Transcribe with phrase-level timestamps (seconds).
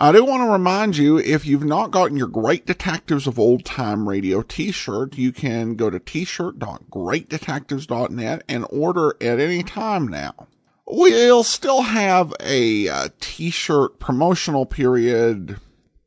[0.00, 3.64] I do want to remind you if you've not gotten your Great Detectives of Old
[3.64, 10.46] Time Radio t-shirt, you can go to t-shirt.greatdetectives.net and order at any time now.
[10.86, 15.58] We'll still have a uh, t-shirt promotional period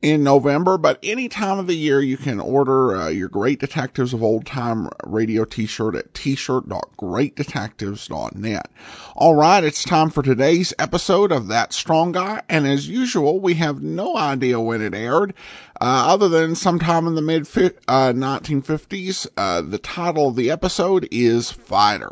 [0.02, 4.12] in November, but any time of the year you can order uh, your Great Detectives
[4.12, 8.70] of Old Time radio t-shirt at t-shirt.greatdetectives.net.
[9.14, 13.54] All right, it's time for today's episode of That Strong Guy, and as usual, we
[13.54, 15.34] have no idea when it aired,
[15.80, 19.28] uh, other than sometime in the mid uh, 1950s.
[19.36, 22.10] Uh, the title of the episode is Fighter.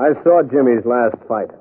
[0.00, 1.52] I saw Jimmy's last fight.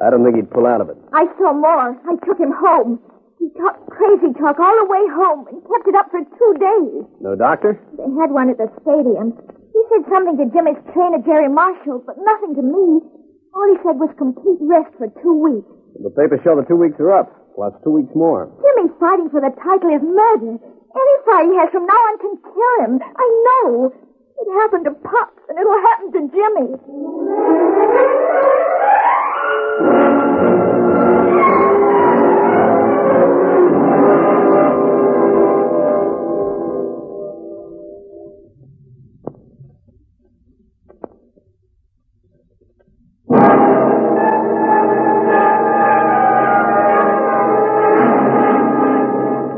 [0.00, 0.96] I don't think he'd pull out of it.
[1.12, 1.92] I saw more.
[1.92, 2.98] I took him home.
[3.38, 7.04] He talked crazy talk all the way home and kept it up for two days.
[7.20, 7.76] No doctor?
[8.00, 9.36] They had one at the stadium.
[9.76, 13.04] He said something to Jimmy's trainer, Jerry Marshall, but nothing to me.
[13.52, 15.68] All he said was complete rest for two weeks.
[16.00, 18.50] The papers show the two weeks are up, plus two weeks more.
[18.64, 20.58] Jimmy fighting for the title is murder.
[20.58, 22.92] Any fight he has from now on can kill him.
[23.04, 23.92] I know.
[24.36, 26.74] It happened to Pops, and it'll happen to Jimmy.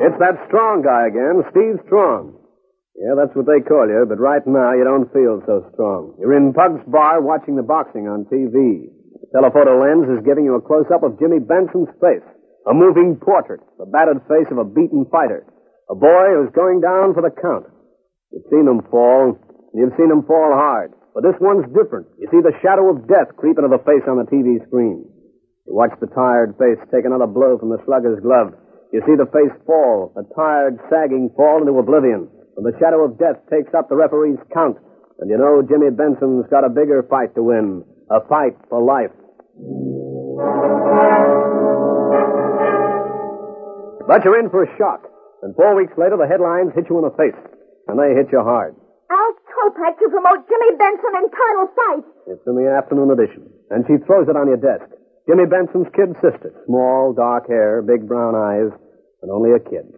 [0.06, 2.45] It's that strong guy again, Steve Strong.
[3.06, 6.18] Yeah, that's what they call you, but right now you don't feel so strong.
[6.18, 8.90] You're in Pug's Bar watching the boxing on TV.
[8.90, 12.26] The telephoto lens is giving you a close-up of Jimmy Benson's face.
[12.66, 15.46] A moving portrait, the battered face of a beaten fighter.
[15.86, 17.70] A boy who's going down for the count.
[18.34, 19.38] You've seen him fall.
[19.70, 20.90] You've seen him fall hard.
[21.14, 22.10] But this one's different.
[22.18, 25.06] You see the shadow of death creep into the face on the TV screen.
[25.62, 28.50] You watch the tired face take another blow from the slugger's glove.
[28.90, 32.34] You see the face fall, a tired, sagging fall into oblivion.
[32.56, 34.80] When the shadow of death takes up the referee's count,
[35.20, 37.84] and you know Jimmy Benson's got a bigger fight to win.
[38.08, 39.12] A fight for life.
[44.08, 45.04] But you're in for a shock.
[45.42, 47.36] And four weeks later, the headlines hit you in the face.
[47.88, 48.72] And they hit you hard.
[49.10, 52.06] Al Topak to promote Jimmy Benson in title fight.
[52.30, 53.50] It's in the afternoon edition.
[53.68, 54.86] And she throws it on your desk.
[55.28, 56.54] Jimmy Benson's kid sister.
[56.66, 58.70] Small, dark hair, big brown eyes,
[59.20, 59.90] and only a kid.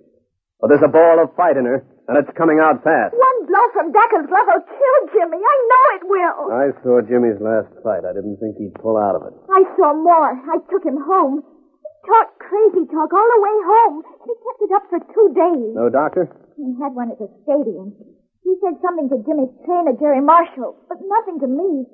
[0.61, 3.13] But there's a ball of fight in her, and it's coming out fast.
[3.13, 5.37] One blow from Decker's glove will kill Jimmy.
[5.39, 6.41] I know it will.
[6.49, 8.09] I saw Jimmy's last fight.
[8.09, 9.35] I didn't think he'd pull out of it.
[9.53, 10.33] I saw more.
[10.33, 11.45] I took him home.
[11.45, 13.97] He talked crazy talk all the way home.
[14.25, 15.77] He kept it up for two days.
[15.77, 16.33] No doctor?
[16.57, 17.93] He had one at the stadium.
[18.41, 21.85] He said something to Jimmy's trainer, Jerry Marshall, but nothing to me.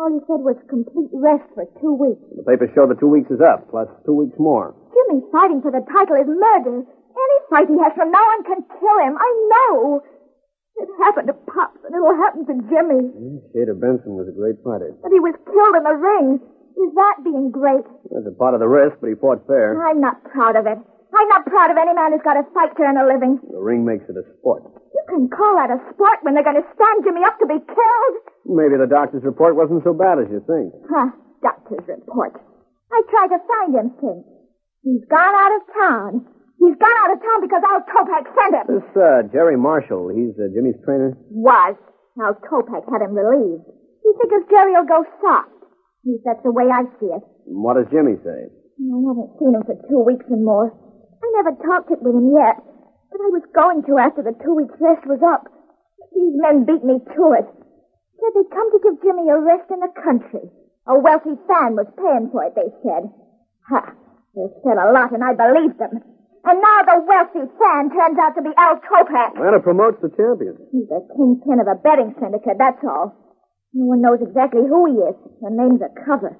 [0.00, 2.24] All he said was complete rest for two weeks.
[2.32, 4.72] The papers show the two weeks is up, plus two weeks more.
[4.96, 6.86] Jimmy fighting for the title is murder.
[7.10, 9.14] Any fight he has from now on can kill him.
[9.18, 10.02] I know.
[10.80, 13.02] It happened to Pops, and it'll happen to Jimmy.
[13.12, 14.96] Mm, Shader Benson was a great fighter.
[15.02, 16.40] But he was killed in the ring.
[16.80, 17.84] Is that being great?
[18.08, 19.76] That's a part of the risk, but he fought fair.
[19.76, 20.78] I'm not proud of it.
[21.10, 23.42] I'm not proud of any man who's got to fight to earn a living.
[23.50, 24.62] The ring makes it a sport.
[24.94, 27.58] You can call that a sport when they're going to stand Jimmy up to be
[27.58, 28.14] killed.
[28.46, 30.70] Maybe the doctor's report wasn't so bad as you think.
[30.86, 31.10] Huh,
[31.42, 32.38] doctor's report.
[32.94, 34.24] I tried to find him since.
[34.86, 36.12] He's gone out of town.
[36.60, 38.66] He's gone out of town because Al Topak sent him.
[38.68, 41.16] This, uh, Jerry Marshall, he's uh, Jimmy's trainer?
[41.32, 41.74] Was.
[42.20, 43.64] Al Topak had him relieved.
[44.04, 45.48] He figures Jerry will go soft.
[45.56, 47.24] At least that's the way I see it.
[47.48, 48.52] What does Jimmy say?
[48.52, 50.68] I haven't seen him for two weeks and more.
[50.68, 52.60] I never talked it with him yet,
[53.08, 55.48] but I was going to after the two weeks rest was up.
[56.12, 57.48] These men beat me to it.
[58.20, 60.44] Said they'd come to give Jimmy a rest in the country.
[60.88, 63.08] A wealthy fan was paying for it, they said.
[63.72, 63.96] Ha!
[64.36, 66.04] They said a lot, and I believed them.
[66.44, 69.36] And now the wealthy fan turns out to be Al Topak.
[69.36, 70.56] Well, it promotes the champion.
[70.72, 73.12] He's a kingpin of a betting syndicate, that's all.
[73.76, 75.16] No one knows exactly who he is.
[75.44, 76.34] The name's a cover.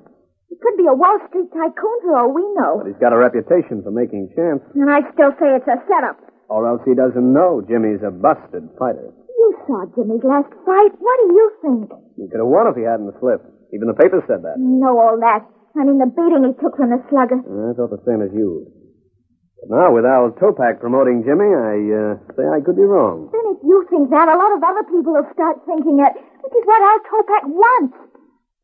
[0.48, 2.82] He could be a Wall Street tycoon for all we know.
[2.82, 4.66] But he's got a reputation for making champs.
[4.74, 6.18] And I still say it's a setup.
[6.50, 9.14] Or else he doesn't know Jimmy's a busted fighter.
[9.14, 10.90] You saw Jimmy's last fight.
[10.98, 11.86] What do you think?
[12.18, 13.46] He could have won if he hadn't slipped.
[13.70, 14.58] Even the papers said that.
[14.58, 15.46] I know all that.
[15.78, 17.38] I mean, the beating he took from the slugger.
[17.38, 18.66] I thought the same as you.
[19.60, 23.28] But now, with Al Topak promoting Jimmy, I uh, say I could be wrong.
[23.28, 26.54] Then if you think that, a lot of other people will start thinking it, which
[26.56, 27.96] is what Al Topak wants.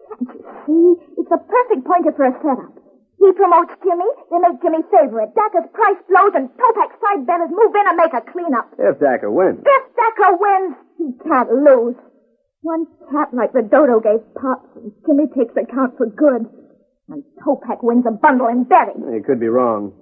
[0.08, 0.86] Can't you see?
[1.20, 2.72] It's a perfect pointer for a setup.
[3.20, 5.36] He promotes Jimmy, they make Jimmy favorite.
[5.36, 8.72] Dacker's price blows, and Topak's side betters move in and make a cleanup.
[8.78, 9.60] If Dacker wins.
[9.68, 11.96] If Dacker wins, he can't lose.
[12.62, 16.48] One tap like the dodo gave Pops, and Jimmy takes the count for good.
[17.08, 19.04] And Topak wins a bundle in betting.
[19.12, 19.92] You could be wrong.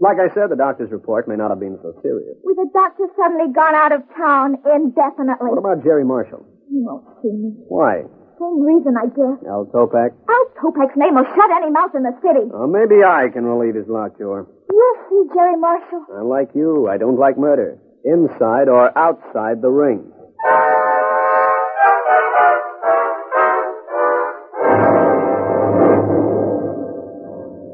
[0.00, 2.40] Like I said, the doctor's report may not have been so serious.
[2.42, 5.52] With the doctor suddenly gone out of town indefinitely.
[5.52, 6.40] What about Jerry Marshall?
[6.72, 7.52] He won't see me.
[7.68, 8.08] Why?
[8.40, 9.36] Same reason, I guess.
[9.44, 10.16] Al Topak?
[10.24, 12.48] Al Topak's name will shut any mouth in the city.
[12.48, 14.48] Oh, maybe I can relieve his lockjaw.
[14.72, 16.06] You'll see, Jerry Marshall.
[16.16, 17.76] Unlike you, I don't like murder.
[18.02, 20.08] Inside or outside the ring.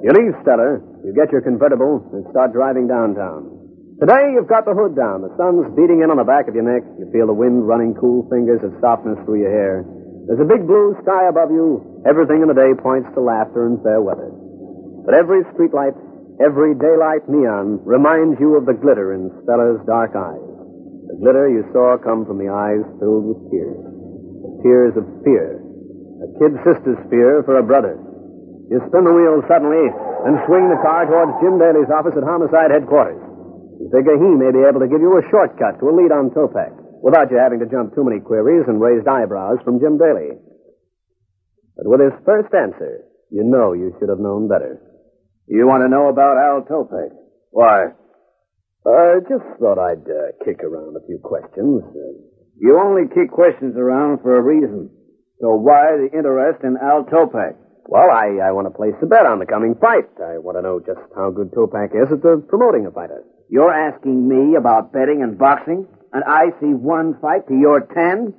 [0.06, 3.50] You leave Stella, you get your convertible, and start driving downtown.
[3.99, 5.26] Today, you've got the hood down.
[5.26, 6.87] The sun's beating in on the back of your neck.
[6.94, 9.82] You feel the wind running cool fingers of softness through your hair.
[10.31, 11.82] There's a big blue sky above you.
[12.06, 14.31] Everything in the day points to laughter and fair weather.
[15.03, 15.99] But every streetlight,
[16.38, 20.55] every daylight neon reminds you of the glitter in Stella's dark eyes.
[21.11, 23.75] The glitter you saw come from the eyes filled with tears.
[23.75, 25.59] The tears of fear.
[26.23, 27.99] A kid sister's fear for a brother.
[28.67, 29.87] You spin the wheel suddenly
[30.27, 33.23] and swing the car towards Jim Daly's office at Homicide Headquarters.
[33.79, 36.35] You figure he may be able to give you a shortcut to a lead on
[36.35, 36.75] Topak
[37.05, 40.35] without you having to jump too many queries and raised eyebrows from Jim Daly.
[41.77, 44.81] But with his first answer, you know you should have known better.
[45.47, 47.15] You want to know about Al Topak?
[47.55, 47.95] Why?
[48.87, 51.83] I just thought I'd uh, kick around a few questions.
[51.87, 52.19] Uh,
[52.59, 54.91] You only kick questions around for a reason.
[55.41, 57.55] So why the interest in Al Topak?
[57.87, 60.11] Well, I, I want to place a bet on the coming fight.
[60.19, 63.23] I want to know just how good Topak is at the promoting a fighter.
[63.49, 68.35] You're asking me about betting and boxing, and I see one fight to your ten?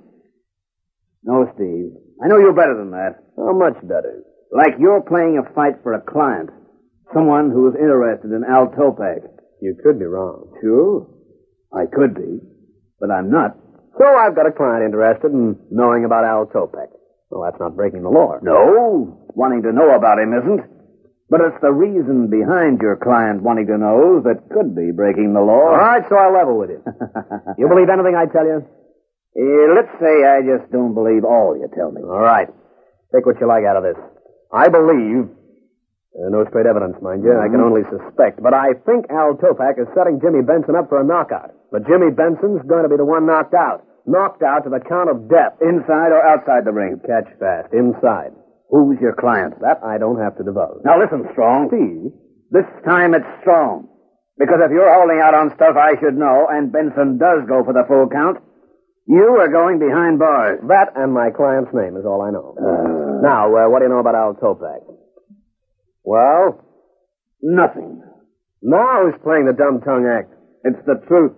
[1.23, 1.95] No, Steve.
[2.23, 3.23] I know you're better than that.
[3.37, 4.23] How much better?
[4.51, 6.49] Like you're playing a fight for a client.
[7.13, 9.23] Someone who is interested in Al Topak.
[9.61, 10.51] You could be wrong.
[10.61, 11.07] Sure.
[11.73, 12.39] I could be.
[12.99, 13.55] But I'm not.
[13.97, 16.91] So I've got a client interested in knowing about Al Topak.
[17.29, 18.39] Well, that's not breaking the law.
[18.41, 19.26] No.
[19.37, 20.65] Wanting to know about him isn't.
[21.29, 25.45] But it's the reason behind your client wanting to know that could be breaking the
[25.45, 25.69] law.
[25.69, 26.81] All right, so I'll level with you.
[27.61, 28.65] you believe anything I tell you?
[29.37, 32.01] Eh, let's say I just don't believe all you tell me.
[32.01, 32.49] All right.
[33.13, 33.99] Take what you like out of this.
[34.49, 35.29] I believe.
[36.17, 37.37] Uh, no straight evidence, mind you.
[37.37, 38.41] I can only suspect.
[38.41, 41.53] But I think Al Topak is setting Jimmy Benson up for a knockout.
[41.69, 43.85] But Jimmy Benson's going to be the one knocked out.
[44.09, 45.61] Knocked out to the count of death.
[45.61, 46.97] Inside or outside the ring?
[47.05, 47.69] Catch fast.
[47.69, 48.33] Inside.
[48.69, 49.55] Who's your client?
[49.61, 50.83] That I don't have to divulge.
[50.83, 51.69] Now listen, Strong.
[51.71, 52.11] Steve,
[52.51, 53.87] This time it's Strong.
[54.37, 57.73] Because if you're holding out on stuff I should know, and Benson does go for
[57.73, 58.37] the full count,
[59.07, 60.59] you are going behind bars.
[60.67, 62.53] that and my client's name is all I know.
[63.23, 64.83] now, uh, what do you know about Al Topak?
[66.03, 66.63] Well,
[67.41, 68.01] Nothing.
[68.61, 70.33] now he's playing the dumb tongue act.
[70.63, 71.33] It's the truth.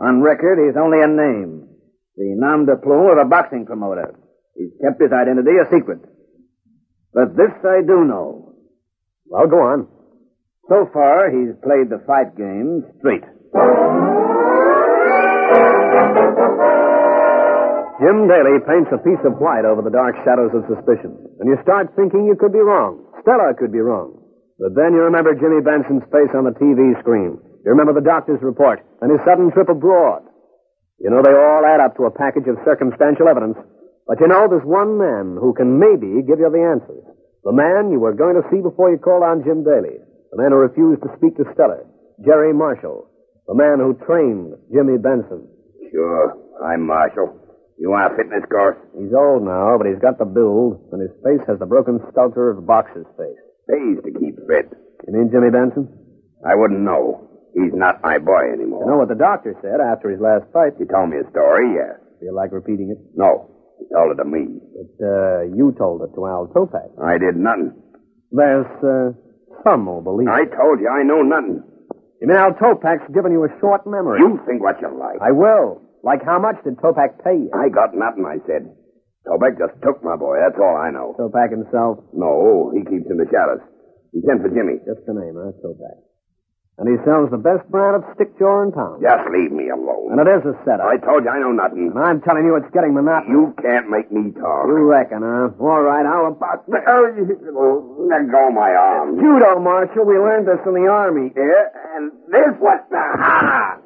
[0.00, 1.68] On record, he's only a name.
[2.16, 4.14] The nom de plume of a boxing promoter.
[4.56, 6.00] He's kept his identity a secret.
[7.12, 8.54] But this I do know.
[9.26, 9.88] Well, go on.
[10.68, 13.26] So far, he's played the fight game straight.
[18.00, 21.20] Jim Daly paints a piece of white over the dark shadows of suspicion.
[21.42, 23.04] And you start thinking you could be wrong.
[23.20, 24.16] Stella could be wrong.
[24.56, 27.36] But then you remember Jimmy Benson's face on the TV screen.
[27.64, 30.24] You remember the doctor's report and his sudden trip abroad.
[30.96, 33.56] You know they all add up to a package of circumstantial evidence.
[34.10, 37.06] But you know there's one man who can maybe give you the answers.
[37.46, 40.02] The man you were going to see before you called on Jim Daly.
[40.34, 41.86] The man who refused to speak to Stella.
[42.26, 43.06] Jerry Marshall.
[43.46, 45.46] The man who trained Jimmy Benson.
[45.94, 46.34] Sure.
[46.58, 47.38] I'm Marshall.
[47.78, 48.82] You want a fitness course?
[48.98, 52.50] He's old now, but he's got the build, and his face has the broken sculpture
[52.50, 53.38] of a boxer's face.
[53.70, 54.74] Pays to keep fit.
[55.06, 55.86] You mean Jimmy Benson?
[56.42, 57.30] I wouldn't know.
[57.54, 58.82] He's not my boy anymore.
[58.82, 60.74] You know what the doctor said after his last fight?
[60.82, 61.94] He told me a story, yes.
[62.18, 62.98] Feel like repeating it?
[63.14, 63.59] No.
[63.80, 64.60] He told it to me.
[64.76, 66.92] But, uh, you told it to Al Topak.
[67.00, 67.72] I did nothing.
[68.30, 69.16] There's, uh,
[69.64, 70.52] some will believe I it.
[70.52, 71.64] told you I know nothing.
[72.20, 74.20] You mean Al Topak's given you a short memory?
[74.20, 75.16] You think what you like.
[75.24, 75.80] I will.
[76.04, 77.50] Like how much did Topak pay you?
[77.56, 78.68] I got nothing, I said.
[79.26, 81.16] Topak just took my boy, that's all I know.
[81.18, 82.04] Topak himself?
[82.12, 83.60] No, he keeps in the shadows.
[84.12, 84.80] He sent for Jimmy.
[84.84, 85.52] Just the name, huh?
[85.64, 85.96] Topak.
[86.80, 89.04] And he sells the best brand of stick jaw in town.
[89.04, 90.16] Just leave me alone.
[90.16, 90.88] And it is a setup.
[90.88, 91.92] I told you I know nothing.
[91.92, 93.28] And I'm telling you it's getting monotonous.
[93.28, 94.64] You can't make me talk.
[94.64, 95.52] You reckon, huh?
[95.60, 96.64] All right, how about...
[96.64, 97.04] Oh,
[98.08, 99.20] let go of my arm.
[99.20, 100.08] Judo, Marshal.
[100.08, 101.28] We learned this in the Army.
[101.36, 101.68] Yeah,
[102.00, 102.96] and this what the...
[102.96, 103.76] Ha!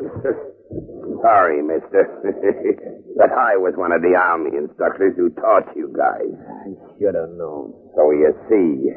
[1.19, 2.07] Sorry, mister.
[3.19, 6.31] but I was one of the Army instructors who taught you guys.
[6.31, 7.75] I should have known.
[7.99, 8.95] So you see,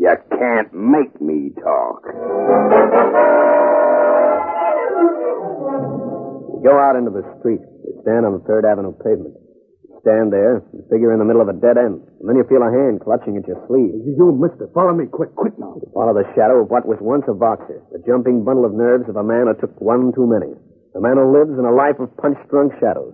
[0.00, 2.00] you can't make me talk.
[6.56, 7.60] You go out into the street.
[7.60, 9.36] You stand on the Third Avenue pavement.
[9.84, 12.00] You stand there and figure in the middle of a dead end.
[12.00, 13.92] And then you feel a hand clutching at your sleeve.
[14.08, 15.76] You, mister, follow me quick, quick now.
[15.76, 17.84] You follow the shadow of what was once a boxer.
[17.92, 20.56] The jumping bundle of nerves of a man who took one too many.
[20.96, 23.12] The man who lives in a life of punch-drunk shadows.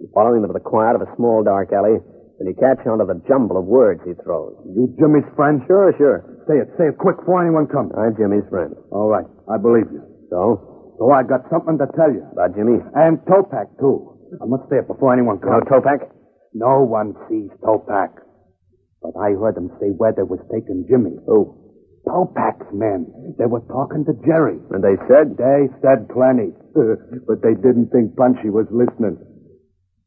[0.00, 2.00] You follow him into the quiet of a small dark alley,
[2.42, 4.58] and you catch on to the jumble of words he throws.
[4.66, 5.62] You Jimmy's friend?
[5.70, 6.42] Sure, sure.
[6.50, 7.94] Say it, say it quick before anyone comes.
[7.94, 8.74] I'm Jimmy's friend.
[8.90, 10.02] All right, I believe you.
[10.26, 10.98] So?
[10.98, 12.26] So I got something to tell you.
[12.34, 12.82] About Jimmy?
[12.98, 14.18] And Topak, too.
[14.42, 15.62] I must say it before anyone comes.
[15.70, 15.78] No.
[15.78, 16.10] Topak?
[16.50, 18.10] No one sees Topak.
[19.06, 21.14] But I heard them say where they was taking Jimmy.
[21.30, 21.54] Who?
[22.10, 23.06] Topak's men.
[23.38, 24.58] They were talking to Jerry.
[24.74, 25.38] And they said?
[25.38, 26.50] They said plenty.
[26.74, 29.14] but they didn't think Punchy was listening.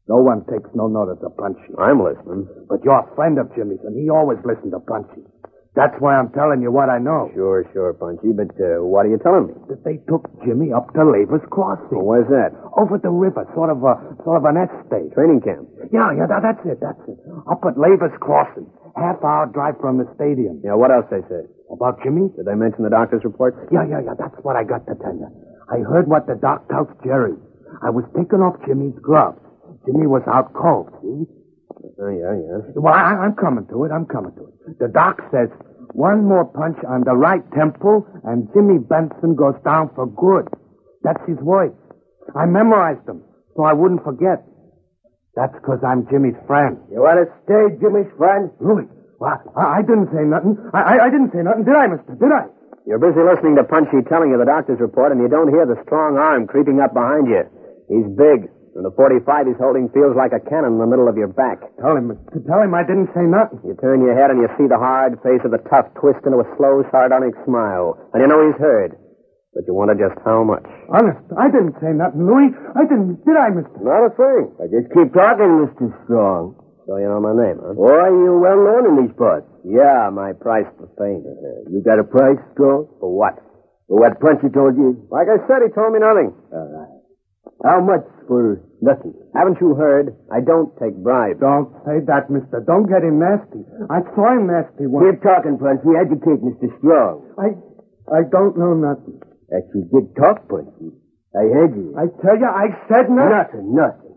[0.08, 1.74] No one takes no notice of Punchy.
[1.78, 2.46] I'm listening.
[2.70, 5.26] But you're a friend of Jimmy's, and he always listened to Punchy.
[5.74, 7.28] That's why I'm telling you what I know.
[7.36, 8.32] Sure, sure, Punchy.
[8.32, 9.54] But uh, what are you telling me?
[9.68, 11.92] That they took Jimmy up to Laver's Crossing.
[11.92, 12.56] Well, where's that?
[12.80, 15.12] Over the river, sort of a sort of an estate.
[15.12, 15.68] Training camp.
[15.92, 17.18] Yeah, yeah, that, that's it, that's it.
[17.44, 18.64] Up at Laver's Crossing.
[18.96, 20.64] Half hour drive from the stadium.
[20.64, 21.44] Yeah, what else they say?
[21.68, 22.32] About Jimmy?
[22.32, 23.52] Did they mention the doctor's report?
[23.68, 25.28] Yeah, yeah, yeah, that's what I got to tell you.
[25.68, 27.36] I heard what the doc tells Jerry.
[27.84, 29.36] I was taking off Jimmy's gloves.
[29.86, 31.24] Jimmy was out cold, see?
[31.98, 32.58] Oh, yeah, yeah.
[32.74, 33.90] Well, I, I'm coming to it.
[33.94, 34.78] I'm coming to it.
[34.78, 35.48] The doc says
[35.94, 40.50] one more punch on the right temple, and Jimmy Benson goes down for good.
[41.02, 41.74] That's his words.
[42.34, 43.22] I memorized them
[43.56, 44.44] so I wouldn't forget.
[45.34, 46.76] That's because I'm Jimmy's friend.
[46.92, 48.52] You want to stay Jimmy's friend?
[48.60, 48.88] Louis,
[49.20, 50.56] well, I, I didn't say nothing.
[50.72, 52.16] I, I, I didn't say nothing, did I, mister?
[52.16, 52.52] Did I?
[52.86, 55.76] You're busy listening to Punchy telling you the doctor's report, and you don't hear the
[55.84, 57.42] strong arm creeping up behind you.
[57.90, 61.16] He's big, and the 45 he's holding feels like a cannon in the middle of
[61.16, 61.64] your back.
[61.80, 62.12] Tell him,
[62.44, 63.64] tell him I didn't say nothing.
[63.64, 66.44] You turn your head and you see the hard face of the tough twist into
[66.44, 68.92] a slow, sardonic smile, and you know he's heard.
[69.56, 70.68] But you wonder just how much.
[70.92, 72.52] Honest, I didn't say nothing, Louis.
[72.76, 73.80] I didn't, did I, mister?
[73.80, 74.52] Not a thing.
[74.60, 75.88] I just keep talking, Mr.
[76.04, 76.60] Strong.
[76.84, 77.72] So you know my name, huh?
[77.72, 79.48] Why, you well known in these parts.
[79.64, 81.24] Yeah, my price for fame.
[81.72, 82.92] you got a price, Strong?
[83.00, 83.40] For what?
[83.88, 85.08] For what Punchy told you?
[85.08, 86.36] Like I said, he told me nothing.
[86.52, 86.85] All right.
[87.66, 89.10] How much for nothing?
[89.34, 90.14] Haven't you heard?
[90.30, 91.42] I don't take bribes.
[91.42, 92.62] Don't say that, mister.
[92.62, 93.66] Don't get him nasty.
[93.90, 95.10] I saw him nasty once.
[95.10, 95.98] Keep talking, Punchy.
[95.98, 96.70] Educate Mr.
[96.78, 97.26] Strong.
[97.34, 97.58] I,
[98.06, 99.18] I don't know nothing.
[99.50, 100.94] That you did talk, Punchy.
[101.34, 101.90] I heard you.
[101.98, 103.34] I tell you, I said nothing.
[103.34, 104.14] Nothing, nothing.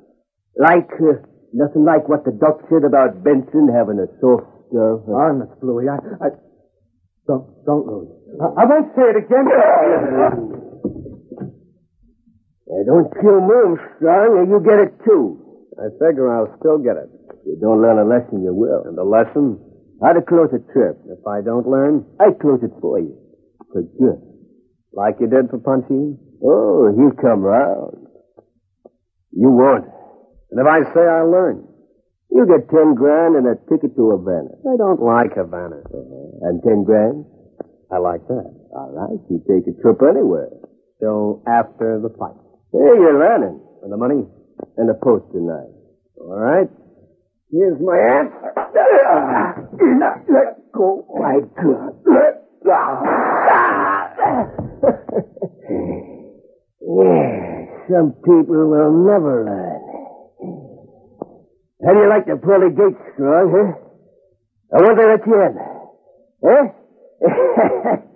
[0.54, 5.02] Like, uh, nothing like what the doc said about Benson having a soft girl.
[5.10, 6.30] Honest, Louis, I, I,
[7.26, 8.14] don't, don't, Louis.
[8.38, 10.60] I, I won't say it again.
[12.70, 15.42] Hey, don't you move, Strong, or you get it too.
[15.82, 17.10] I figure I'll still get it.
[17.42, 18.86] If you don't learn a lesson, you will.
[18.86, 19.58] And the lesson?
[20.06, 21.02] How to close a trip.
[21.10, 23.18] If I don't learn, I close it for you.
[23.74, 24.22] For good.
[24.94, 26.14] Like you did for Punchy?
[26.46, 28.06] Oh, he'll come round.
[29.34, 29.86] You won't.
[30.52, 31.66] And if I say I'll learn,
[32.32, 34.54] you get ten grand and a ticket to Havana.
[34.62, 35.82] I don't like Havana.
[35.90, 36.48] Uh-huh.
[36.48, 37.26] And ten grand?
[37.92, 38.50] I like that.
[38.78, 40.50] All right, you take a trip anywhere.
[41.02, 42.39] So after the fight.
[42.72, 43.60] Hey, you're learning.
[43.82, 44.26] And the money?
[44.78, 45.74] And the post tonight.
[46.22, 46.70] All right.
[47.52, 48.54] Here's my answer.
[50.30, 51.96] Let go, my God.
[56.82, 59.82] yeah, some people will never learn.
[61.84, 63.74] How do you like the pearly gates, Strong, huh?
[64.78, 65.58] I wonder at the end.
[66.44, 66.66] Huh?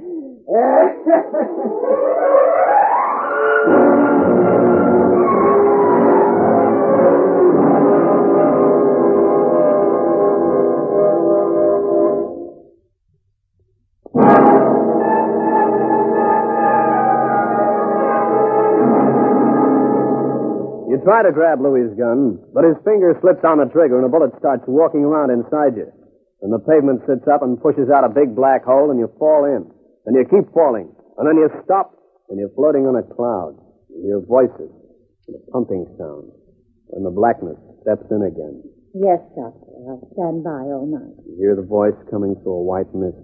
[3.66, 4.00] You
[21.04, 24.32] try to grab Louis's gun, but his finger slips on the trigger and a bullet
[24.40, 25.92] starts walking around inside you.
[26.44, 29.48] And the pavement sits up and pushes out a big black hole and you fall
[29.48, 29.64] in.
[30.06, 30.92] And you keep falling.
[31.16, 31.96] And then you stop
[32.28, 33.56] and you're floating on a cloud.
[33.88, 34.72] You hear voices
[35.28, 36.32] and a pumping sound.
[36.92, 38.60] And the blackness steps in again.
[38.94, 39.72] Yes, Doctor.
[39.88, 41.16] I'll stand by all night.
[41.26, 43.18] You hear the voice coming through a white mist.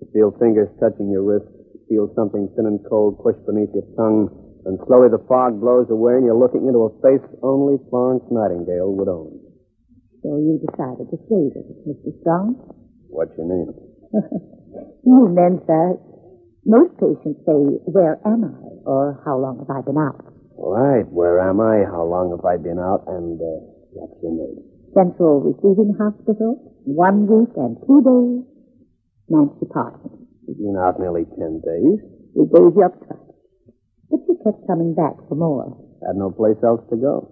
[0.00, 1.48] You feel fingers touching your wrist.
[1.48, 4.30] You feel something thin and cold push beneath your tongue,
[4.66, 8.92] and slowly the fog blows away and you're looking into a face only Florence Nightingale
[8.92, 9.40] would own.
[10.22, 12.12] So you decided to stay with us, Mr.
[12.20, 12.60] Strong?
[13.08, 13.72] What's your name?
[15.04, 15.98] You men, sir.
[16.64, 17.58] Most patients say,
[17.90, 18.86] where am I?
[18.86, 20.22] Or how long have I been out?
[20.56, 21.08] Right.
[21.08, 21.82] Where am I?
[21.88, 23.04] How long have I been out?
[23.08, 23.58] And uh,
[23.96, 24.60] what's your name?
[24.94, 28.44] Central Receiving Hospital, one week and two days.
[29.28, 30.26] Nancy Parsons.
[30.46, 31.98] You've been out nearly ten days.
[32.34, 33.19] We gave you up trust.
[34.10, 35.70] But you kept coming back for more.
[36.06, 37.30] Had no place else to go.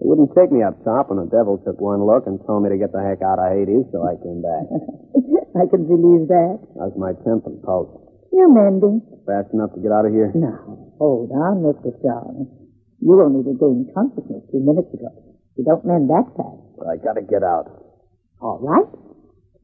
[0.00, 2.72] It wouldn't take me up top, and the devil took one look and told me
[2.72, 4.64] to get the heck out of Hades, so I came back.
[5.60, 6.56] I can believe that.
[6.80, 7.92] How's my temp and pulse?
[8.32, 9.04] You're mending.
[9.28, 10.32] Fast enough to get out of here?
[10.32, 10.96] No.
[10.96, 11.92] hold on, Mr.
[12.00, 12.48] Strong.
[13.04, 15.12] You only regained consciousness two minutes ago.
[15.60, 16.64] You don't mend that fast.
[16.80, 17.68] But I gotta get out.
[18.40, 18.88] All right.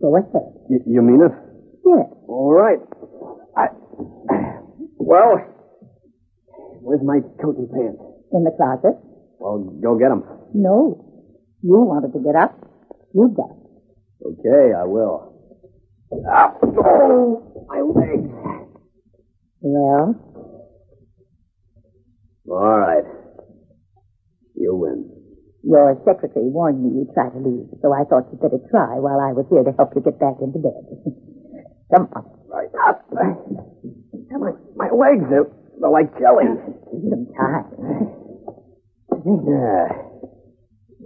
[0.05, 0.53] Go ahead.
[0.69, 1.33] Y- you mean it?
[1.81, 2.13] Yes.
[2.29, 2.81] All right.
[3.57, 3.73] I.
[5.01, 5.41] Well,
[6.87, 7.99] where's my coat and pants?
[8.33, 8.95] In the closet?
[9.39, 10.23] Well, go get 'em.
[10.55, 11.03] No.
[11.63, 12.55] You wanted to get up.
[13.13, 13.51] You got.
[14.23, 15.35] Okay, I will.
[16.31, 18.31] Ah, oh, my legs.
[19.61, 20.15] Well,
[22.49, 23.05] All right.
[24.55, 25.11] You win.
[25.65, 29.19] your secretary warned me you'd try to leave, so I thought you'd better try while
[29.21, 30.85] I was here to help you get back into bed.
[31.95, 32.25] Come on.
[32.49, 33.03] Right up.
[33.13, 35.27] My, my legs,
[35.77, 36.49] they're, they're like jelly.
[37.11, 37.67] Some time.
[39.27, 39.89] Yeah.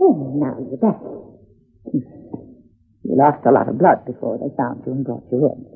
[0.01, 1.01] Now you're back.
[3.05, 5.67] You lost a lot of blood before they found you and brought you in.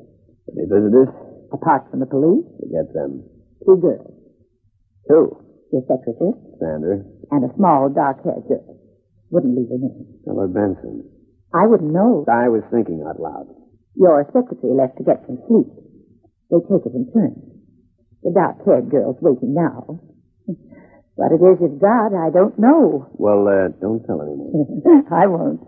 [0.55, 1.09] Any visitors?
[1.51, 3.23] Apart from the police, Forget them.
[3.65, 4.13] two girls.
[5.09, 5.37] Two.
[5.71, 7.01] Your secretary Sandra.
[7.31, 8.77] and a small dark-haired girl.
[9.31, 10.05] Wouldn't leave her name.
[10.21, 11.09] Stella Benson.
[11.53, 12.23] I wouldn't know.
[12.29, 13.47] I was thinking out loud.
[13.95, 15.67] Your secretary left to get some sleep.
[16.51, 17.41] They take it in turns.
[18.25, 20.01] The dark-haired girl's waiting now.
[21.13, 23.05] What it is you've got, I don't know.
[23.13, 24.81] Well, uh, don't tell anyone.
[25.13, 25.61] I won't.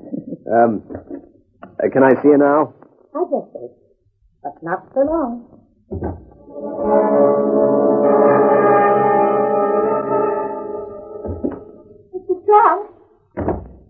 [0.49, 0.81] Um,
[1.61, 2.73] uh, can I see you now?
[3.13, 3.77] I guess so.
[4.41, 5.45] But not for long.
[12.09, 12.43] Mr.
[12.43, 12.87] Strong.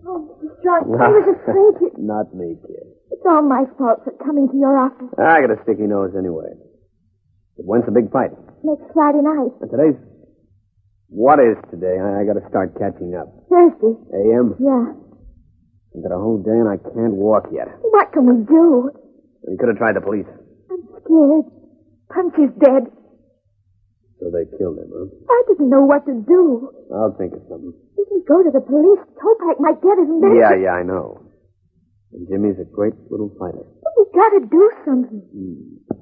[0.05, 0.59] Oh, Mr.
[0.59, 1.91] Strong, I was afraid you...
[1.97, 2.83] Not me, kid.
[3.11, 6.51] It's all my fault for coming to your office I got a sticky nose anyway.
[7.55, 8.31] But when's the big fight?
[8.67, 9.55] Next Friday night.
[9.63, 9.95] And today's.
[11.07, 11.95] What is today?
[11.95, 13.31] I, I got to start catching up.
[13.47, 13.95] Thursday.
[14.11, 14.59] A.M.
[14.59, 14.91] Yeah.
[15.95, 17.71] I've got a whole day and I can't walk yet.
[17.79, 18.91] What can we do?
[19.47, 20.27] We could have tried the police.
[20.67, 21.47] I'm scared.
[22.11, 22.91] Punch is dead.
[24.19, 25.07] So they killed him, huh?
[25.31, 26.69] I didn't know what to do.
[26.91, 27.71] I'll think of something.
[27.95, 30.43] If we go to the police, Topak might get his medicine.
[30.43, 31.23] Yeah, yeah, I know.
[32.11, 33.63] And Jimmy's a great little fighter.
[33.63, 35.21] But we gotta do something.
[35.31, 35.95] Hmm.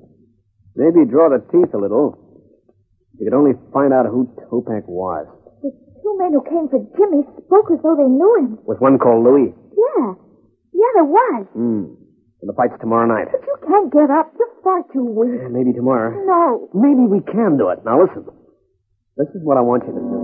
[0.76, 2.25] Maybe draw the teeth a little.
[3.20, 5.26] You could only find out who Topak was.
[5.64, 8.60] The two men who came for Jimmy spoke as though they knew him.
[8.68, 9.56] Was one called Louis?
[9.56, 10.20] Yeah.
[10.76, 11.48] Yeah, there was.
[11.56, 11.96] Hmm.
[12.44, 13.32] And the fight's tomorrow night.
[13.32, 14.36] But you can't get up.
[14.38, 15.48] You're far too weak.
[15.50, 16.12] Maybe tomorrow.
[16.28, 16.68] No.
[16.76, 17.80] Maybe we can do it.
[17.88, 18.28] Now listen.
[19.16, 20.20] This is what I want you to do.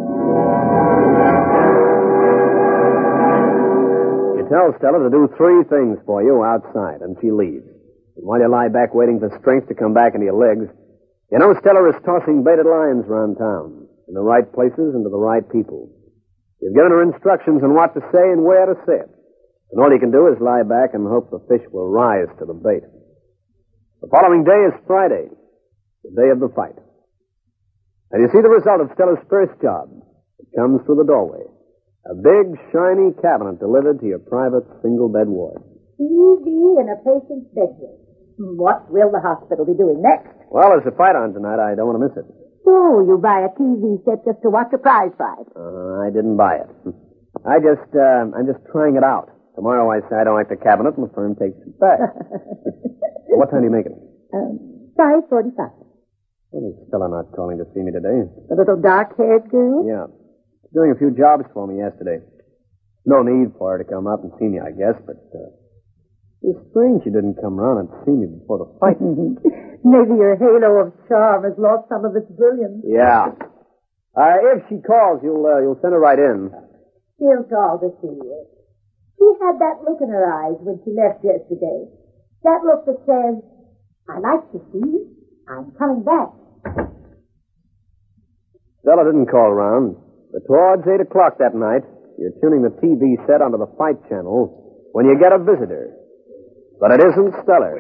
[4.36, 7.64] You tell Stella to do three things for you outside, and she leaves.
[8.20, 10.68] And while you lie back waiting for strength to come back into your legs,
[11.32, 15.10] you know Stella is tossing baited lines around town, in the right places and to
[15.10, 15.88] the right people.
[16.60, 19.10] You've given her instructions on what to say and where to say it.
[19.72, 22.46] And all you can do is lie back and hope the fish will rise to
[22.46, 22.84] the bait.
[24.04, 25.32] The following day is Friday,
[26.04, 26.76] the day of the fight.
[28.12, 29.88] And you see the result of Stella's first job.
[30.44, 31.48] It comes through the doorway.
[32.06, 35.64] A big, shiny cabinet delivered to your private single-bed ward.
[35.96, 36.46] TV
[36.82, 38.11] in a patient's bedroom.
[38.38, 40.32] What will the hospital be doing next?
[40.50, 41.60] Well, there's a fight on tonight.
[41.60, 42.28] I don't want to miss it.
[42.68, 45.48] Oh, you buy a TV set just to watch a prize fight.
[45.56, 46.70] Uh, I didn't buy it.
[47.48, 49.32] I just, uh, I'm just trying it out.
[49.56, 52.00] Tomorrow I say I don't like the cabinet and the firm takes it back.
[53.36, 53.96] what time do you make it?
[54.34, 55.76] Um, five forty-five.
[56.52, 58.28] Well, is Stella not calling to see me today?
[58.48, 59.88] The little dark-haired girl.
[59.88, 60.08] Yeah.
[60.64, 62.20] She's doing a few jobs for me yesterday.
[63.06, 65.50] No need for her to come up and see me, I guess, but, uh,
[66.42, 68.98] it's strange she didn't come round and see me before the fight.
[69.86, 72.82] Maybe your halo of charm has lost some of its brilliance.
[72.86, 73.34] yeah.
[74.12, 76.52] Uh, if she calls, you'll, uh, you'll send her right in.
[77.18, 78.40] She'll call to see you.
[79.16, 81.88] She had that look in her eyes when she left yesterday.
[82.44, 83.40] That look that says,
[84.10, 85.16] I like to see you.
[85.48, 86.28] I'm coming back.
[88.82, 89.96] Stella didn't call round,
[90.34, 91.86] but towards 8 o'clock that night,
[92.18, 95.94] you're tuning the TV set onto the fight channel when you get a visitor.
[96.82, 97.78] But it isn't Stella.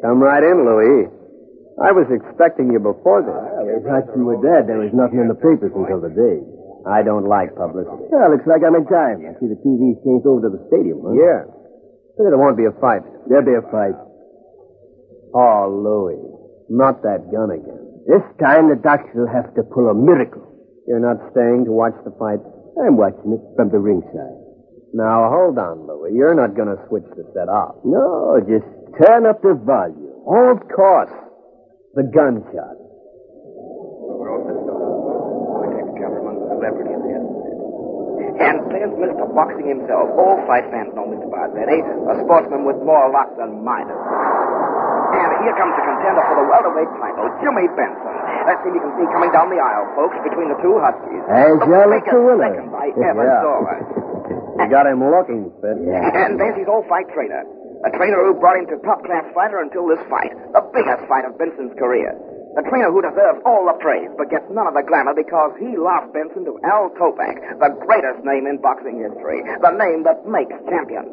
[0.00, 1.12] Come right in, Louis.
[1.76, 3.36] I was expecting you before this.
[3.36, 4.64] Well, we thought you were dead.
[4.64, 6.40] There was nothing in the papers until today.
[6.88, 8.08] I don't like publicity.
[8.08, 9.28] Well, looks like I'm in time.
[9.28, 11.14] I see the TV's changed over to the stadium, huh?
[11.14, 11.40] Yeah.
[12.16, 13.04] Maybe there won't be a fight.
[13.28, 13.94] There'll be a fight.
[15.36, 16.18] Oh, Louis.
[16.72, 18.02] Not that gun again.
[18.08, 20.42] This time the doctor will have to pull a miracle.
[20.88, 22.42] You're not staying to watch the fight?
[22.80, 24.41] I'm watching it from the ringside.
[24.92, 26.12] Now, hold on, Louis.
[26.12, 27.76] You're not going to switch the set off.
[27.84, 28.68] No, just
[29.00, 30.12] turn up the volume.
[30.28, 31.10] Oh, of course.
[31.96, 32.76] The gunshot.
[32.76, 35.64] The world's a story.
[35.64, 37.24] I take the camera among celebrities here.
[38.44, 39.24] And there's Mr.
[39.32, 40.12] Boxing himself.
[40.16, 41.28] All fight fans know Mr.
[41.28, 42.12] Barzetti, eh?
[42.12, 43.96] a sportsman with more luck than Midas.
[43.96, 48.16] And here comes the contender for the welterweight title, Jimmy Benson.
[48.48, 51.20] That's him you can see coming down the aisle, folks, between the two Huskies.
[51.28, 52.48] As the well as biggest the winner.
[52.48, 54.01] second by ever Yeah.
[54.58, 55.76] You got him looking fit.
[56.22, 57.42] And there's his old fight trainer.
[57.82, 60.30] A trainer who brought him to top-class fighter until this fight.
[60.54, 62.14] The biggest fight of Benson's career.
[62.54, 65.72] A trainer who deserves all the praise, but gets none of the glamour because he
[65.74, 69.40] lost Benson to Al Topak, the greatest name in boxing history.
[69.40, 71.10] The name that makes champions.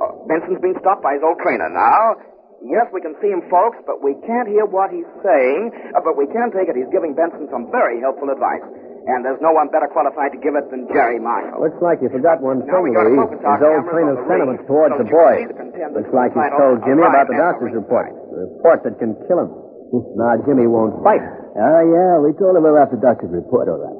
[0.00, 2.16] Oh, Benson's been stopped by his old trainer now.
[2.64, 5.70] Yes, we can see him, folks, but we can't hear what he's saying.
[5.92, 8.64] Uh, but we can take it he's giving Benson some very helpful advice.
[9.06, 11.62] And there's no one better qualified to give it than Jerry Marshall.
[11.62, 13.22] Looks like you forgot one Now thing, we got a Louis.
[13.22, 15.34] focus His old cameras trainer's sentiments ring towards so the that you can boy.
[15.38, 18.06] see the contenders Looks like he told Jimmy about the doctor's after report.
[18.34, 19.50] The report that can kill him.
[19.94, 20.02] Hmm.
[20.18, 21.22] now Jimmy won't fight.
[21.22, 23.98] Oh, yeah, we told him about the doctor's report, all right.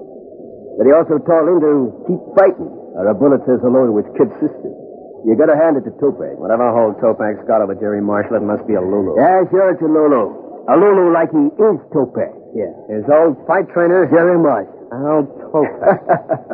[0.76, 1.72] But he also told him to
[2.10, 4.70] keep fighting, or a bullet says hello to his kid sister.
[5.24, 6.34] You gotta hand it to Topak.
[6.42, 9.14] Whatever hold Topak's got over Jerry Marshall, it must be a Lulu.
[9.16, 10.34] Yeah, sure, it's a Lulu.
[10.68, 12.34] A Lulu like he is Topak.
[12.54, 12.74] Yeah.
[12.92, 14.75] His old fight trainer, Jerry Marshall.
[14.92, 15.98] Al Topak.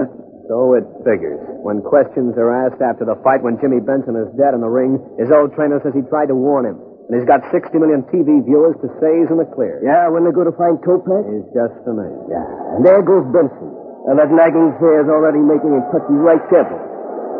[0.48, 1.40] so it figures.
[1.62, 5.00] When questions are asked after the fight, when Jimmy Benson is dead in the ring,
[5.18, 6.80] his old trainer says he tried to warn him.
[7.10, 9.82] And he's got 60 million TV viewers to say he's in the clear.
[9.84, 11.28] Yeah, when they go to find Topak?
[11.28, 12.20] He's just a name.
[12.30, 12.78] Yeah.
[12.78, 13.68] And there goes Benson.
[14.08, 16.80] And that nagging fear is already making him touch his right temple.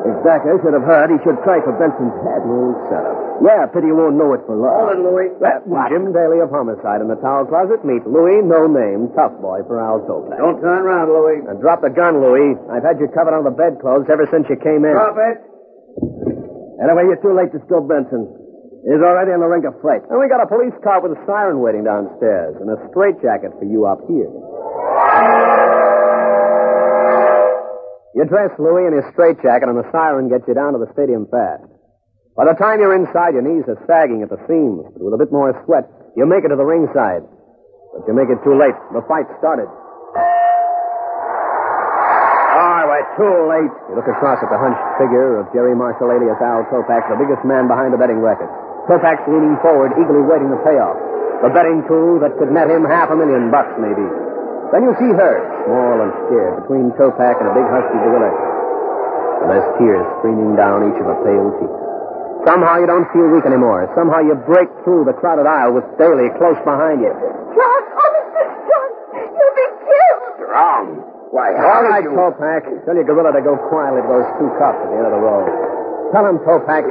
[0.03, 2.43] If Dacker should have heard, he should try for Benson's head.
[2.43, 3.32] Old setup.
[3.43, 4.71] Yeah, pity you won't know it for long.
[4.71, 5.29] Hold it, Louis.
[5.91, 7.83] Jim Daly of Homicide in the towel closet.
[7.83, 10.39] Meet Louis, no name, tough boy for Al Topak.
[10.39, 11.43] Don't turn around, Louis.
[11.51, 12.55] And drop the gun, Louis.
[12.71, 14.95] I've had you covered on the bedclothes ever since you came in.
[14.95, 15.43] Drop it.
[16.79, 18.31] Anyway, you're too late to stop Benson.
[18.87, 20.03] He's already in the ring of fight.
[20.11, 23.67] And we got a police car with a siren waiting downstairs and a straitjacket for
[23.67, 24.31] you up here.
[28.15, 31.27] You dress Louis in his straitjacket and the siren gets you down to the stadium
[31.31, 31.72] fast.
[32.33, 35.21] By the time you're inside, your knees are sagging at the seams, but with a
[35.21, 35.85] bit more sweat,
[36.17, 37.29] you make it to the ringside.
[37.93, 38.73] But you make it too late.
[38.97, 39.69] The fight started.
[42.57, 43.69] Oh, we're too late.
[43.93, 47.45] You look across at the hunched figure of Jerry Marshall alias Al Topak, the biggest
[47.45, 48.49] man behind the betting record.
[48.89, 50.97] Topak's leaning forward, eagerly waiting the payoff.
[51.45, 54.09] The betting coup that could net him half a million bucks, maybe.
[54.73, 55.37] Then you see her,
[55.69, 58.33] small and scared, between Topak and a big husky gorilla.
[59.45, 61.82] And there's tears streaming down each of her pale cheeks.
[62.47, 63.87] Somehow you don't feel weak anymore.
[63.95, 67.13] Somehow you break through the crowded aisle with Daly close behind you.
[67.15, 68.43] John, oh, Mr.
[68.67, 68.89] John,
[69.31, 70.51] you'll be killed.
[70.51, 70.87] Wrong.
[71.31, 72.13] Why, how All did right, you...
[72.13, 72.63] Topak.
[72.85, 75.23] Tell your gorilla to go quietly to those two cops at the end of the
[75.23, 75.47] row.
[76.13, 76.85] Tell him, Topak.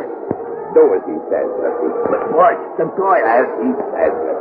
[0.72, 1.88] Do as he says, Lefty.
[2.10, 4.41] But watch the boy as he says, Lefty.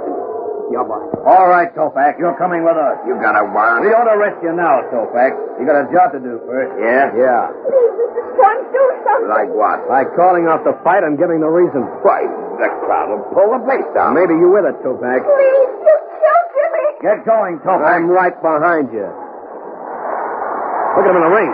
[0.70, 1.02] Your boy.
[1.26, 3.02] All right, Topak, you're coming with us.
[3.02, 3.82] You've got a warrant?
[3.82, 5.34] We ought to arrest you now, Topak.
[5.58, 6.70] You got a job to do first.
[6.78, 7.10] Yeah?
[7.18, 7.50] Yeah.
[7.66, 8.22] Please, Mr.
[8.38, 9.28] John, do something.
[9.34, 9.82] Like what?
[9.90, 11.82] Like calling off the fight and giving the reason.
[12.06, 12.22] Why,
[12.62, 14.14] the crowd will pull the place down.
[14.14, 15.20] Maybe you with it, Topak.
[15.26, 16.86] Please, you killed Jimmy.
[17.02, 17.82] Get going, Topak.
[17.90, 19.10] I'm right behind you.
[20.94, 21.50] Look at him in the ring.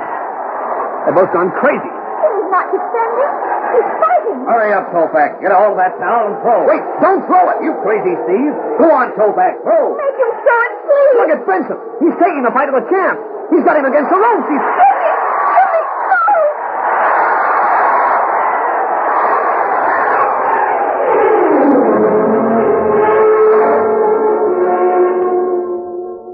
[1.09, 1.89] They've both gone crazy.
[1.89, 3.33] He's not defending.
[3.81, 4.16] He's fighting.
[4.27, 5.43] Hurry up, Topak.
[5.43, 6.67] Get a hold of that towel and throw.
[6.67, 7.59] Wait, don't throw it.
[7.63, 8.53] You crazy, Steve.
[8.79, 9.63] Go on, Topak.
[9.63, 9.95] Throw.
[9.99, 11.15] Make him throw it, please.
[11.19, 11.79] Look at Benson.
[12.03, 13.19] He's taking the fight of the champ.
[13.51, 14.47] He's got him against the ropes.
[14.51, 14.63] He's...
[14.63, 15.11] Jimmy,
[15.51, 16.21] Jimmy, go.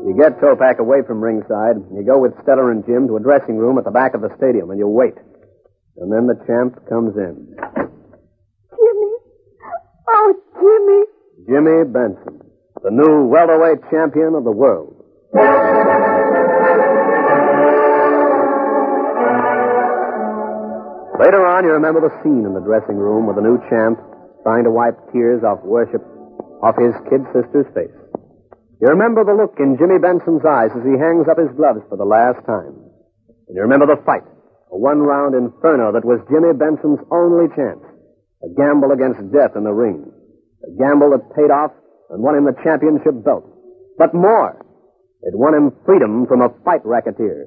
[0.05, 1.77] You get Topak away from ringside.
[1.77, 4.21] and You go with Stella and Jim to a dressing room at the back of
[4.21, 5.15] the stadium, and you wait.
[5.97, 7.55] And then the champ comes in.
[10.09, 11.47] Oh, Jimmy.
[11.47, 12.41] Jimmy Benson,
[12.83, 14.97] the new welterweight champion of the world.
[21.19, 24.01] Later on, you remember the scene in the dressing room with the new champ
[24.43, 26.03] trying to wipe tears off worship
[26.63, 27.95] off his kid sister's face.
[28.83, 31.95] You remember the look in Jimmy Benson's eyes as he hangs up his gloves for
[31.95, 32.75] the last time.
[33.47, 34.27] And you remember the fight,
[34.71, 37.83] a one-round inferno that was Jimmy Benson's only chance,
[38.43, 40.07] a gamble against death in the ring.
[40.67, 41.73] A gamble that paid off
[42.11, 43.47] and won him the championship belt.
[43.99, 44.59] But more,
[45.23, 47.47] it won him freedom from a fight racketeer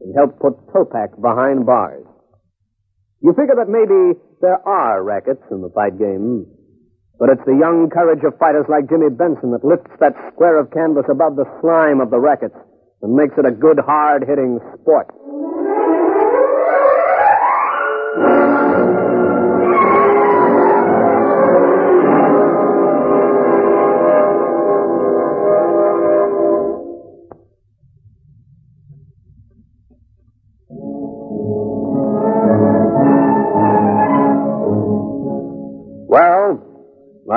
[0.00, 2.04] and helped put Topak behind bars.
[3.20, 6.46] You figure that maybe there are rackets in the fight game,
[7.18, 10.70] but it's the young courage of fighters like Jimmy Benson that lifts that square of
[10.70, 12.54] canvas above the slime of the rackets
[13.02, 15.10] and makes it a good, hard-hitting sport.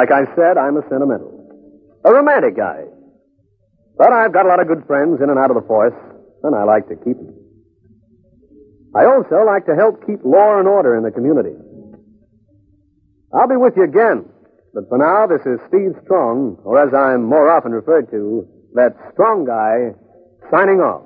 [0.01, 1.29] Like I said, I'm a sentimental.
[2.03, 2.85] A romantic guy.
[3.97, 5.93] But I've got a lot of good friends in and out of the force,
[6.41, 7.37] and I like to keep them.
[8.95, 11.53] I also like to help keep law and order in the community.
[13.31, 14.25] I'll be with you again,
[14.73, 18.97] but for now, this is Steve Strong, or as I'm more often referred to, that
[19.13, 19.93] strong guy,
[20.49, 21.05] signing off.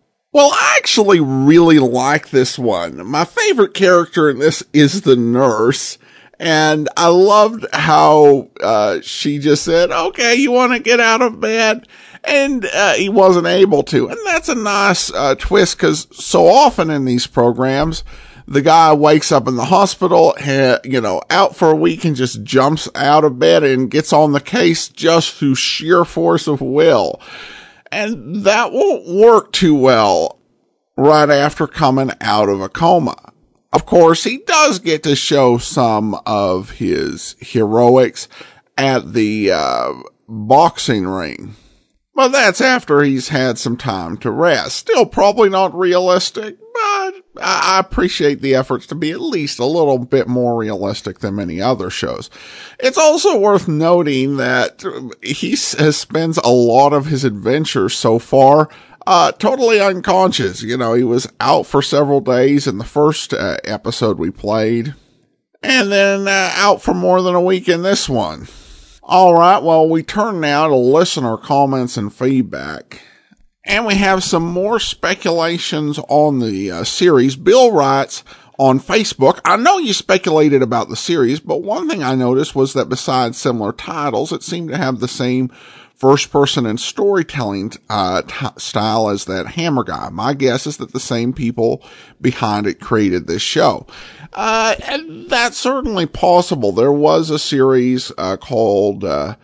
[0.33, 3.05] Well, I actually really like this one.
[3.05, 5.97] My favorite character in this is the nurse.
[6.39, 11.39] And I loved how, uh, she just said, okay, you want to get out of
[11.39, 11.87] bed?
[12.23, 14.07] And, uh, he wasn't able to.
[14.07, 18.03] And that's a nice, uh, twist because so often in these programs,
[18.47, 22.15] the guy wakes up in the hospital, ha- you know, out for a week and
[22.15, 26.59] just jumps out of bed and gets on the case just through sheer force of
[26.61, 27.19] will.
[27.91, 30.39] And that won't work too well
[30.95, 33.33] right after coming out of a coma.
[33.73, 38.27] Of course, he does get to show some of his heroics
[38.77, 39.93] at the uh,
[40.27, 41.55] boxing ring.
[42.13, 44.75] But that's after he's had some time to rest.
[44.75, 46.57] Still probably not realistic,
[47.41, 51.61] I appreciate the efforts to be at least a little bit more realistic than many
[51.61, 52.29] other shows.
[52.79, 54.83] It's also worth noting that
[55.21, 58.69] he spends a lot of his adventures so far
[59.07, 60.61] uh, totally unconscious.
[60.61, 64.93] You know, he was out for several days in the first uh, episode we played,
[65.63, 68.47] and then uh, out for more than a week in this one.
[69.03, 73.01] All right, well, we turn now to listener comments and feedback.
[73.63, 77.35] And we have some more speculations on the uh, series.
[77.35, 78.23] Bill writes
[78.57, 82.73] on Facebook, I know you speculated about the series, but one thing I noticed was
[82.73, 85.51] that besides similar titles, it seemed to have the same
[85.95, 90.09] first person and storytelling uh, t- style as that Hammer guy.
[90.09, 91.83] My guess is that the same people
[92.19, 93.85] behind it created this show.
[94.33, 96.71] Uh, and that's certainly possible.
[96.71, 99.35] There was a series uh, called uh,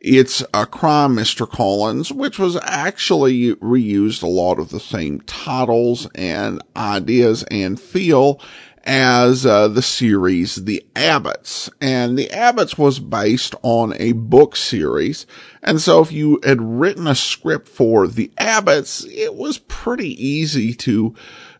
[0.00, 1.46] It's a Crime, Mr.
[1.46, 8.40] Collins, which was actually reused a lot of the same titles and ideas and feel
[8.82, 11.68] as uh, the series The Abbotts.
[11.82, 15.26] And The Abbotts was based on a book series.
[15.62, 20.72] And so if you had written a script for The Abbotts, it was pretty easy
[20.76, 21.14] to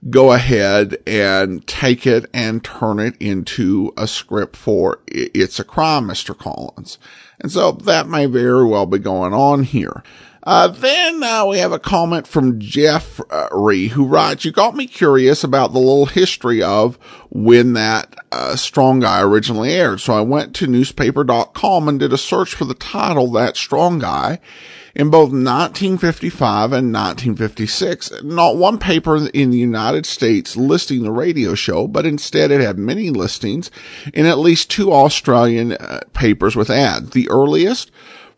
[0.09, 6.05] go ahead and take it and turn it into a script for It's a Crime,
[6.05, 6.35] Mr.
[6.37, 6.99] Collins.
[7.41, 10.03] And so that may very well be going on here.
[10.43, 15.45] Uh, then uh, we have a comment from Jeffrey who writes, "You got me curious
[15.45, 16.97] about the little history of
[17.29, 20.01] when that uh, Strong Guy originally aired.
[20.01, 24.41] So I went to newspaper.com and did a search for the title That Strong Guy."
[24.95, 31.55] In both 1955 and 1956, not one paper in the United States listing the radio
[31.55, 33.71] show, but instead it had many listings
[34.13, 37.11] in at least two Australian uh, papers with ads.
[37.11, 37.91] The earliest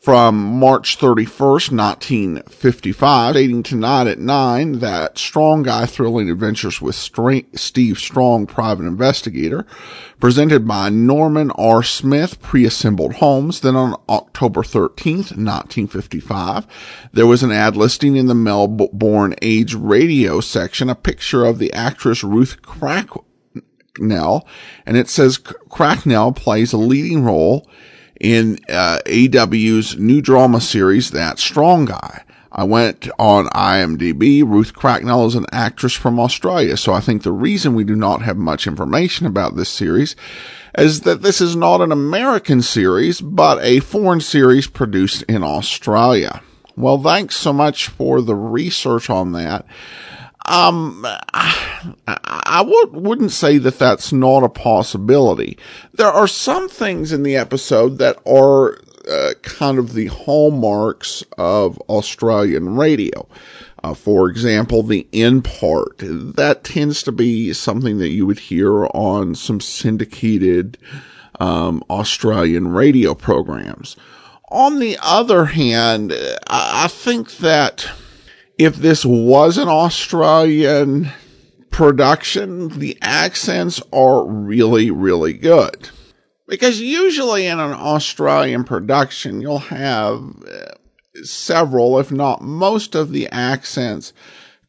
[0.02, 7.98] from March 31st, 1955, dating tonight at 9, that Strong Guy Thrilling Adventures with Steve
[7.98, 9.64] Strong, Private Investigator,
[10.18, 11.84] presented by Norman R.
[11.84, 13.60] Smith, Preassembled Homes.
[13.60, 16.66] Then on October 13th, 1955,
[17.12, 21.72] there was an ad listing in the Melbourne Age Radio section, a picture of the
[21.72, 24.48] actress Ruth Cracknell,
[24.84, 27.70] and it says Cracknell plays a leading role
[28.22, 32.22] in uh, AW's new drama series, That Strong Guy.
[32.52, 34.42] I went on IMDb.
[34.46, 38.22] Ruth Cracknell is an actress from Australia, so I think the reason we do not
[38.22, 40.14] have much information about this series
[40.78, 46.42] is that this is not an American series, but a foreign series produced in Australia.
[46.76, 49.66] Well, thanks so much for the research on that.
[50.46, 55.56] Um, I, I would, wouldn't say that that's not a possibility.
[55.94, 58.78] There are some things in the episode that are
[59.08, 63.26] uh, kind of the hallmarks of Australian radio.
[63.84, 68.86] Uh, for example, the in part that tends to be something that you would hear
[68.86, 70.78] on some syndicated
[71.40, 73.96] um, Australian radio programs.
[74.50, 76.12] On the other hand,
[76.46, 77.90] I, I think that
[78.64, 81.10] if this was an Australian
[81.70, 85.90] production, the accents are really, really good.
[86.46, 90.74] Because usually in an Australian production, you'll have uh,
[91.22, 94.12] several, if not most of the accents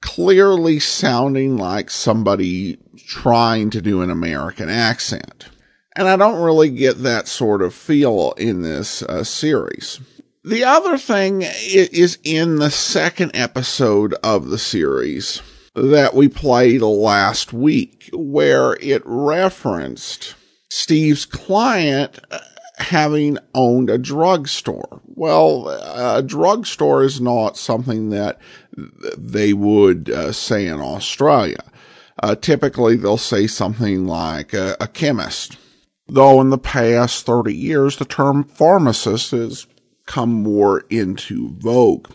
[0.01, 2.77] clearly sounding like somebody
[3.07, 5.49] trying to do an American accent.
[5.95, 9.99] And I don't really get that sort of feel in this uh, series.
[10.45, 15.41] The other thing is in the second episode of the series
[15.73, 20.35] that we played last week, where it referenced
[20.69, 22.39] Steve's client uh,
[22.77, 25.01] having owned a drugstore.
[25.05, 28.37] Well, a drugstore is not something that
[29.17, 31.63] they would uh, say in Australia.
[32.21, 35.57] Uh, typically, they'll say something like a, a chemist.
[36.09, 39.67] Though in the past 30 years, the term pharmacist has
[40.13, 42.07] come more into vogue.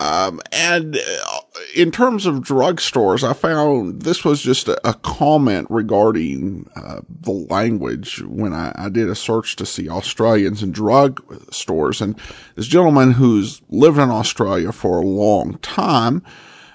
[0.00, 1.40] Um, and uh,
[1.76, 7.32] in terms of drugstores, I found this was just a, a comment regarding uh, the
[7.32, 11.20] language when I, I, did a search to see Australians in drug
[11.52, 12.00] stores.
[12.00, 12.18] And
[12.54, 16.22] this gentleman who's lived in Australia for a long time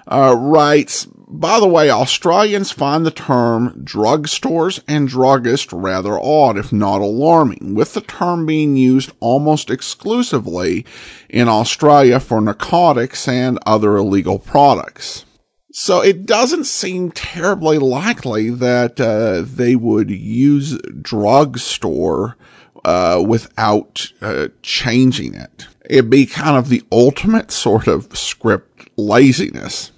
[0.06, 1.08] uh, writes,
[1.40, 7.74] by the way, Australians find the term drugstores and druggist rather odd, if not alarming,
[7.74, 10.86] with the term being used almost exclusively
[11.28, 15.24] in Australia for narcotics and other illegal products.
[15.72, 22.36] So it doesn't seem terribly likely that uh, they would use drugstore
[22.84, 25.66] uh, without uh, changing it.
[25.90, 29.90] It'd be kind of the ultimate sort of script laziness.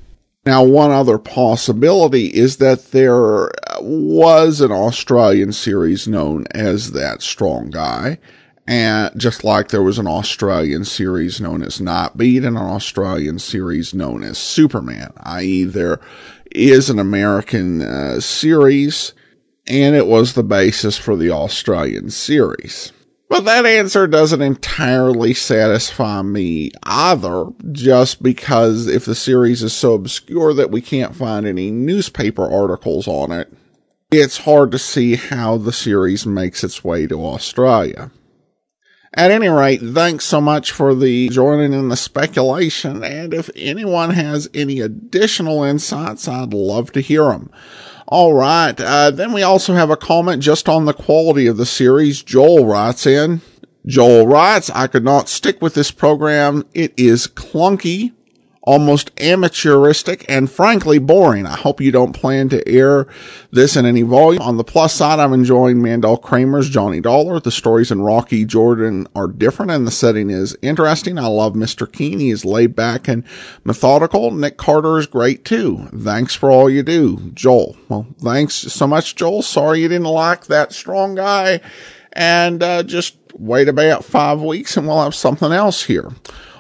[0.47, 7.71] Now, one other possibility is that there was an Australian series known as That Strong
[7.71, 8.19] Guy,
[8.65, 13.93] and just like there was an Australian series known as Nightbeat and an Australian series
[13.93, 15.99] known as Superman, i.e., there
[16.53, 19.15] is an American uh, series,
[19.67, 22.93] and it was the basis for the Australian series.
[23.29, 29.95] But that answer doesn't entirely satisfy me either, just because if the series is so
[29.95, 33.53] obscure that we can't find any newspaper articles on it,
[34.13, 38.13] it's hard to see how the series makes its way to Australia.
[39.13, 44.11] At any rate, thanks so much for the joining in the speculation, and if anyone
[44.11, 47.51] has any additional insights, I'd love to hear them.
[48.09, 48.79] All right.
[48.81, 52.23] Uh, then we also have a comment just on the quality of the series.
[52.23, 53.41] Joel writes in.
[53.87, 56.65] Joel writes, I could not stick with this program.
[56.75, 58.13] It is clunky,
[58.67, 61.47] almost amateuristic, and frankly boring.
[61.47, 63.07] I hope you don't plan to air
[63.53, 64.43] this in any volume.
[64.43, 67.41] On the plus side, I'm enjoying Mandel Kramer's Johnny Dollar.
[67.41, 71.19] The stories in Rocky Jordan are different and the setting is interesting.
[71.19, 71.91] I love Mr.
[71.91, 72.19] Keen.
[72.19, 73.25] He is laid back and
[73.65, 74.33] methodical.
[74.33, 75.89] Nick Carter is great too.
[75.97, 77.77] Thanks for all you do, Joel.
[77.89, 79.43] Well, thanks so much, Joel.
[79.43, 81.61] Sorry you didn't like that strong guy.
[82.13, 86.11] And uh, just wait about five weeks and we'll have something else here.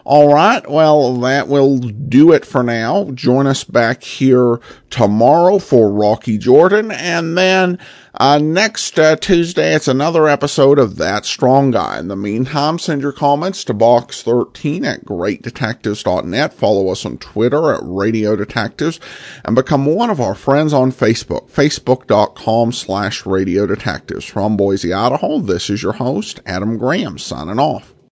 [0.08, 0.64] All right.
[0.70, 3.10] Well, that will do it for now.
[3.10, 6.92] Join us back here tomorrow for Rocky Jordan.
[6.92, 7.80] And then
[8.14, 11.98] uh, next uh, Tuesday, it's another episode of That Strong Guy.
[11.98, 16.54] In the meantime, send your comments to box13 at greatdetectives.net.
[16.54, 19.00] Follow us on Twitter at Radio Detectives
[19.44, 24.24] and become one of our friends on Facebook, facebook.com slash Radio Detectives.
[24.24, 27.95] From Boise, Idaho, this is your host, Adam Graham, signing off.